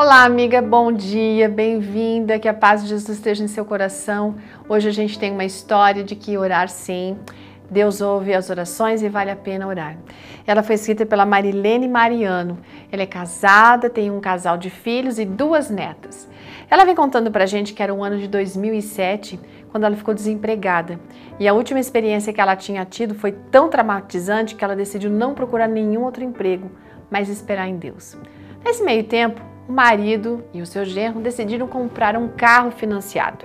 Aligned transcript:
Olá, 0.00 0.22
amiga, 0.22 0.62
bom 0.62 0.92
dia, 0.92 1.48
bem-vinda, 1.48 2.38
que 2.38 2.46
a 2.46 2.54
paz 2.54 2.82
de 2.84 2.88
Jesus 2.90 3.08
esteja 3.18 3.42
em 3.42 3.48
seu 3.48 3.64
coração. 3.64 4.36
Hoje 4.68 4.88
a 4.88 4.92
gente 4.92 5.18
tem 5.18 5.32
uma 5.32 5.44
história 5.44 6.04
de 6.04 6.14
que 6.14 6.38
orar 6.38 6.68
sim. 6.68 7.18
Deus 7.68 8.00
ouve 8.00 8.32
as 8.32 8.48
orações 8.48 9.02
e 9.02 9.08
vale 9.08 9.32
a 9.32 9.34
pena 9.34 9.66
orar. 9.66 9.98
Ela 10.46 10.62
foi 10.62 10.76
escrita 10.76 11.04
pela 11.04 11.26
Marilene 11.26 11.88
Mariano. 11.88 12.60
Ela 12.92 13.02
é 13.02 13.06
casada, 13.06 13.90
tem 13.90 14.08
um 14.08 14.20
casal 14.20 14.56
de 14.56 14.70
filhos 14.70 15.18
e 15.18 15.24
duas 15.24 15.68
netas. 15.68 16.28
Ela 16.70 16.84
vem 16.84 16.94
contando 16.94 17.32
pra 17.32 17.44
gente 17.44 17.74
que 17.74 17.82
era 17.82 17.92
o 17.92 18.04
ano 18.04 18.18
de 18.18 18.28
2007, 18.28 19.40
quando 19.72 19.82
ela 19.82 19.96
ficou 19.96 20.14
desempregada. 20.14 21.00
E 21.40 21.48
a 21.48 21.52
última 21.52 21.80
experiência 21.80 22.32
que 22.32 22.40
ela 22.40 22.54
tinha 22.54 22.84
tido 22.84 23.16
foi 23.16 23.32
tão 23.32 23.68
traumatizante 23.68 24.54
que 24.54 24.62
ela 24.62 24.76
decidiu 24.76 25.10
não 25.10 25.34
procurar 25.34 25.66
nenhum 25.66 26.04
outro 26.04 26.22
emprego, 26.22 26.70
mas 27.10 27.28
esperar 27.28 27.66
em 27.66 27.76
Deus. 27.76 28.16
Nesse 28.64 28.84
meio 28.84 29.02
tempo, 29.02 29.57
o 29.68 29.72
marido 29.72 30.42
e 30.54 30.62
o 30.62 30.66
seu 30.66 30.84
genro 30.84 31.20
decidiram 31.20 31.66
comprar 31.66 32.16
um 32.16 32.28
carro 32.28 32.70
financiado. 32.70 33.44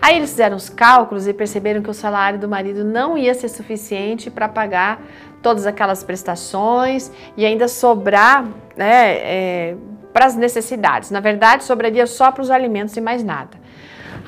Aí 0.00 0.16
eles 0.16 0.30
fizeram 0.30 0.56
os 0.56 0.70
cálculos 0.70 1.28
e 1.28 1.34
perceberam 1.34 1.82
que 1.82 1.90
o 1.90 1.94
salário 1.94 2.38
do 2.38 2.48
marido 2.48 2.84
não 2.84 3.18
ia 3.18 3.34
ser 3.34 3.48
suficiente 3.48 4.30
para 4.30 4.48
pagar 4.48 5.02
todas 5.42 5.66
aquelas 5.66 6.02
prestações 6.02 7.12
e 7.36 7.44
ainda 7.44 7.68
sobrar 7.68 8.46
né, 8.76 9.16
é, 9.18 9.76
para 10.12 10.26
as 10.26 10.34
necessidades. 10.34 11.10
Na 11.10 11.20
verdade, 11.20 11.64
sobraria 11.64 12.06
só 12.06 12.32
para 12.32 12.42
os 12.42 12.50
alimentos 12.50 12.96
e 12.96 13.00
mais 13.00 13.22
nada. 13.22 13.58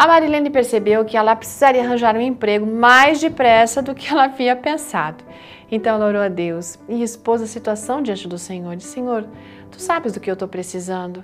A 0.01 0.07
Marilene 0.07 0.49
percebeu 0.49 1.05
que 1.05 1.15
ela 1.15 1.37
precisaria 1.37 1.85
arranjar 1.85 2.17
um 2.17 2.23
emprego 2.23 2.65
mais 2.65 3.21
depressa 3.21 3.83
do 3.83 3.95
que 3.95 4.11
ela 4.11 4.25
havia 4.25 4.57
pensado. 4.57 5.23
Então 5.71 5.95
ela 5.95 6.07
orou 6.07 6.23
a 6.23 6.29
Deus 6.29 6.79
e 6.89 7.03
expôs 7.03 7.43
a 7.43 7.47
situação 7.47 8.01
diante 8.01 8.27
do 8.27 8.39
Senhor. 8.39 8.75
Disse, 8.77 8.95
Senhor, 8.95 9.29
Tu 9.71 9.79
sabes 9.79 10.15
do 10.15 10.19
que 10.19 10.31
eu 10.31 10.33
estou 10.33 10.49
precisando. 10.49 11.23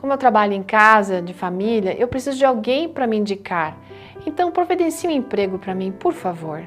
Como 0.00 0.12
eu 0.12 0.18
trabalho 0.18 0.54
em 0.54 0.62
casa, 0.64 1.22
de 1.22 1.32
família, 1.32 1.94
eu 1.96 2.08
preciso 2.08 2.36
de 2.36 2.44
alguém 2.44 2.88
para 2.88 3.06
me 3.06 3.16
indicar. 3.16 3.78
Então, 4.26 4.50
providencie 4.50 5.08
um 5.08 5.12
emprego 5.12 5.56
para 5.56 5.72
mim, 5.72 5.92
por 5.92 6.12
favor. 6.12 6.64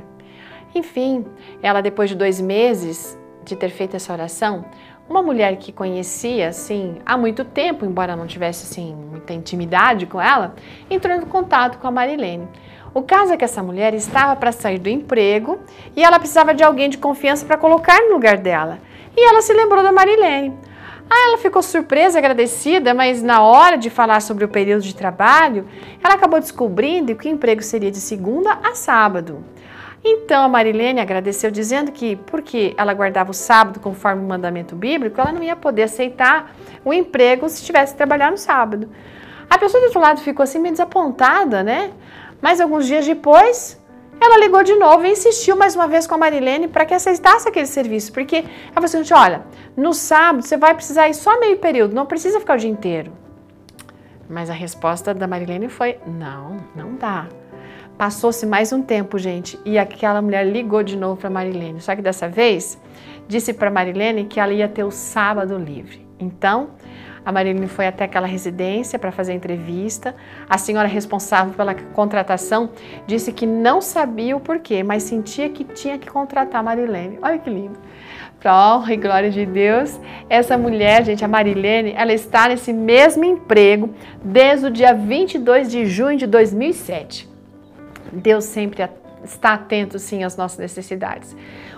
Enfim, 0.73 1.25
ela, 1.61 1.81
depois 1.81 2.09
de 2.09 2.15
dois 2.15 2.39
meses 2.39 3.19
de 3.43 3.57
ter 3.57 3.69
feito 3.69 3.97
essa 3.97 4.13
oração, 4.13 4.63
uma 5.09 5.23
mulher 5.23 5.57
que 5.57 5.71
conhecia, 5.71 6.49
assim, 6.49 6.99
há 7.03 7.17
muito 7.17 7.43
tempo, 7.43 7.83
embora 7.83 8.15
não 8.15 8.27
tivesse, 8.27 8.65
assim, 8.69 8.93
muita 8.93 9.33
intimidade 9.33 10.05
com 10.05 10.21
ela, 10.21 10.53
entrou 10.89 11.15
em 11.15 11.21
contato 11.21 11.79
com 11.79 11.87
a 11.87 11.91
Marilene. 11.91 12.47
O 12.93 13.01
caso 13.01 13.33
é 13.33 13.37
que 13.37 13.43
essa 13.43 13.63
mulher 13.63 13.93
estava 13.95 14.35
para 14.35 14.51
sair 14.51 14.77
do 14.77 14.87
emprego 14.87 15.59
e 15.95 16.03
ela 16.03 16.19
precisava 16.19 16.53
de 16.53 16.63
alguém 16.63 16.89
de 16.89 16.97
confiança 16.97 17.45
para 17.45 17.57
colocar 17.57 17.99
no 18.01 18.13
lugar 18.13 18.37
dela. 18.37 18.79
E 19.17 19.27
ela 19.27 19.41
se 19.41 19.51
lembrou 19.53 19.81
da 19.81 19.91
Marilene. 19.91 20.55
Ah, 21.09 21.29
ela 21.29 21.37
ficou 21.39 21.63
surpresa, 21.63 22.19
agradecida, 22.19 22.93
mas 22.93 23.23
na 23.23 23.41
hora 23.41 23.77
de 23.77 23.89
falar 23.89 24.21
sobre 24.21 24.45
o 24.45 24.47
período 24.47 24.83
de 24.83 24.93
trabalho, 24.93 25.67
ela 26.03 26.13
acabou 26.13 26.39
descobrindo 26.39 27.15
que 27.15 27.27
o 27.27 27.31
emprego 27.31 27.63
seria 27.63 27.89
de 27.89 27.97
segunda 27.97 28.59
a 28.63 28.75
sábado. 28.75 29.43
Então 30.03 30.43
a 30.43 30.47
Marilene 30.47 30.99
agradeceu 30.99 31.51
dizendo 31.51 31.91
que, 31.91 32.15
porque 32.15 32.73
ela 32.77 32.93
guardava 32.93 33.31
o 33.31 33.33
sábado 33.33 33.79
conforme 33.79 34.23
o 34.23 34.27
mandamento 34.27 34.75
bíblico, 34.75 35.19
ela 35.19 35.31
não 35.31 35.43
ia 35.43 35.55
poder 35.55 35.83
aceitar 35.83 36.55
o 36.85 36.93
emprego 36.93 37.49
se 37.49 37.63
tivesse 37.63 37.93
que 37.93 37.97
trabalhar 37.97 38.31
no 38.31 38.37
sábado. 38.37 38.89
A 39.49 39.57
pessoa 39.57 39.81
do 39.81 39.85
outro 39.85 39.99
lado 39.99 40.21
ficou 40.21 40.43
assim 40.43 40.59
meio 40.59 40.73
desapontada, 40.73 41.63
né? 41.63 41.91
Mas 42.41 42.61
alguns 42.61 42.85
dias 42.85 43.05
depois, 43.05 43.81
ela 44.21 44.37
ligou 44.37 44.63
de 44.63 44.75
novo 44.75 45.05
e 45.05 45.11
insistiu 45.11 45.57
mais 45.57 45.75
uma 45.75 45.87
vez 45.87 46.07
com 46.07 46.15
a 46.15 46.17
Marilene 46.17 46.67
para 46.67 46.85
que 46.85 46.93
aceitasse 46.93 47.49
aquele 47.49 47.65
serviço, 47.65 48.13
porque 48.13 48.37
ela 48.37 48.87
falou 48.87 49.01
assim: 49.01 49.13
olha, 49.13 49.43
no 49.75 49.93
sábado 49.93 50.43
você 50.43 50.55
vai 50.55 50.73
precisar 50.73 51.09
ir 51.09 51.13
só 51.13 51.39
meio 51.39 51.57
período, 51.57 51.95
não 51.95 52.05
precisa 52.05 52.39
ficar 52.39 52.55
o 52.55 52.57
dia 52.57 52.69
inteiro. 52.69 53.11
Mas 54.29 54.49
a 54.49 54.53
resposta 54.53 55.13
da 55.13 55.27
Marilene 55.27 55.67
foi: 55.67 55.97
não, 56.05 56.57
não 56.75 56.95
dá. 56.95 57.27
Passou-se 57.99 58.45
mais 58.45 58.71
um 58.71 58.81
tempo, 58.81 59.19
gente, 59.19 59.59
e 59.65 59.77
aquela 59.77 60.21
mulher 60.21 60.47
ligou 60.47 60.81
de 60.81 60.95
novo 60.95 61.19
para 61.19 61.29
Marilene. 61.29 61.81
Só 61.81 61.93
que 61.93 62.01
dessa 62.01 62.29
vez 62.29 62.79
disse 63.27 63.53
para 63.53 63.69
Marilene 63.69 64.23
que 64.23 64.39
ela 64.39 64.53
ia 64.53 64.69
ter 64.69 64.85
o 64.85 64.89
sábado 64.89 65.57
livre. 65.57 66.07
Então, 66.17 66.69
a 67.25 67.29
Marilene 67.29 67.67
foi 67.67 67.87
até 67.87 68.05
aquela 68.05 68.25
residência 68.25 68.97
para 68.97 69.11
fazer 69.11 69.33
a 69.33 69.35
entrevista. 69.35 70.15
A 70.49 70.57
senhora 70.57 70.87
responsável 70.87 71.53
pela 71.53 71.75
contratação 71.75 72.69
disse 73.05 73.33
que 73.33 73.45
não 73.45 73.81
sabia 73.81 74.33
o 74.33 74.39
porquê, 74.39 74.81
mas 74.81 75.03
sentia 75.03 75.49
que 75.49 75.65
tinha 75.65 75.97
que 75.97 76.09
contratar 76.09 76.61
a 76.61 76.63
Marilene. 76.63 77.19
Olha 77.21 77.37
que 77.37 77.49
lindo. 77.49 77.77
Para 78.39 78.77
honra 78.77 78.93
e 78.93 78.97
glória 78.97 79.29
de 79.29 79.45
Deus, 79.45 79.99
essa 80.29 80.57
mulher, 80.57 81.03
gente, 81.03 81.25
a 81.25 81.27
Marilene, 81.27 81.93
ela 81.97 82.13
está 82.13 82.47
nesse 82.47 82.71
mesmo 82.71 83.25
emprego 83.25 83.93
desde 84.23 84.67
o 84.67 84.71
dia 84.71 84.93
22 84.93 85.69
de 85.69 85.85
junho 85.85 86.17
de 86.17 86.25
2007. 86.25 87.28
Deus 88.11 88.45
sempre 88.45 88.87
está 89.23 89.53
atento 89.53 89.99
sim 89.99 90.23
às 90.23 90.37
nossas 90.37 90.57
necessidades. 90.57 91.35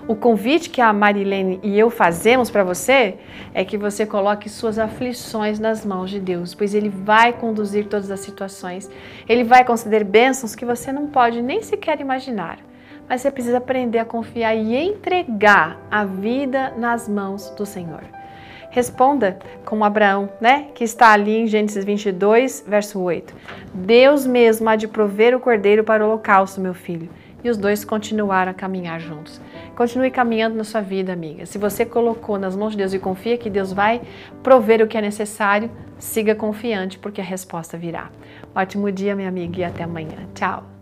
O 0.08 0.16
convite 0.16 0.70
que 0.70 0.82
a 0.82 0.92
Marilene 0.92 1.60
e 1.64 1.78
eu 1.78 1.90
fazemos 1.90 2.50
para 2.50 2.64
você 2.64 3.18
é 3.54 3.64
que 3.64 3.78
você 3.78 4.06
coloque 4.06 4.50
suas 4.50 4.80
aflições 4.80 5.60
nas 5.60 5.86
mãos 5.86 6.10
de 6.10 6.20
Deus, 6.20 6.54
pois 6.54 6.74
Ele 6.74 6.90
vai 6.90 7.34
conduzir 7.34 7.88
todas 7.88 8.10
as 8.12 8.20
situações. 8.20 8.90
Ele 9.28 9.44
vai 9.44 9.64
conceder 9.64 10.04
bênçãos 10.04 10.56
que 10.56 10.66
você 10.66 10.92
não 10.92 11.08
pode 11.08 11.42
nem 11.42 11.62
sequer 11.62 12.00
imaginar. 12.00 12.60
Mas 13.08 13.22
você 13.22 13.32
precisa 13.32 13.58
aprender 13.58 14.00
a 14.00 14.06
confiar 14.06 14.56
e 14.56 14.76
entregar 14.76 15.80
a 15.92 16.06
vida 16.06 16.74
nas 16.78 17.08
mãos 17.10 17.50
do 17.52 17.66
Senhor. 17.66 18.04
Responda 18.72 19.38
como 19.64 19.86
Abraão, 19.86 20.30
né? 20.42 20.68
Que 20.74 20.84
está 20.84 21.12
ali 21.12 21.38
em 21.38 21.48
Gênesis 21.48 21.86
22, 21.86 22.66
verso 22.68 23.00
8. 23.00 23.36
Deus 23.74 24.26
mesmo 24.26 24.68
há 24.68 24.76
de 24.76 24.88
prover 24.88 25.36
o 25.36 25.40
cordeiro 25.40 25.84
para 25.84 26.04
o 26.04 26.08
holocausto, 26.08 26.60
meu 26.60 26.74
filho 26.74 27.08
e 27.44 27.50
os 27.50 27.58
dois 27.58 27.84
continuaram 27.84 28.52
a 28.52 28.54
caminhar 28.54 29.00
juntos. 29.00 29.42
Continue 29.76 30.12
caminhando 30.12 30.56
na 30.56 30.64
sua 30.64 30.82
vida, 30.82 31.12
amiga. 31.12 31.46
Se 31.46 31.58
você 31.58 31.86
colocou 31.86 32.38
nas 32.38 32.56
mãos 32.56 32.72
de 32.72 32.78
Deus 32.78 32.94
e 32.94 33.00
confia 33.00 33.38
que 33.38 33.50
Deus 33.50 33.74
vai 33.74 34.02
prover 34.44 34.82
o 34.82 34.88
que 34.88 34.98
é 34.98 35.02
necessário, 35.02 35.70
siga 35.98 36.36
confiante, 36.36 37.00
porque 37.00 37.22
a 37.22 37.24
resposta 37.24 37.78
virá. 37.78 38.10
Ótimo 38.56 38.92
dia, 38.92 39.16
minha 39.16 39.30
amiga, 39.30 39.60
e 39.60 39.64
até 39.64 39.84
amanhã. 39.84 40.28
Tchau! 40.34 40.81